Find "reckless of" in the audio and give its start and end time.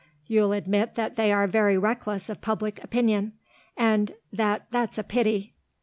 1.77-2.41